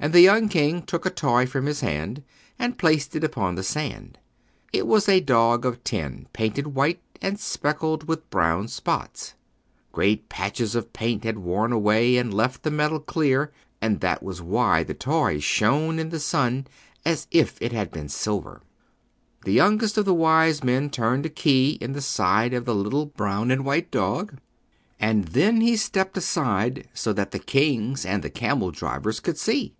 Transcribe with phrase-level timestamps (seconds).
[0.00, 2.22] And the young king took a toy from his hand
[2.56, 4.16] and placed it upon the sand.
[4.72, 9.34] It was a dog of tin, painted white and speckled with black spots.
[9.90, 13.50] Great patches of paint had worn away and left the metal clear,
[13.82, 16.68] and that was why the toy shone in the sun
[17.04, 18.62] as if it had been silver.
[19.44, 23.06] The youngest of the wise men turned a key in the side of the little
[23.06, 24.38] black and white dog
[25.00, 29.74] and then he stepped aside so that the kings and the camel drivers could see.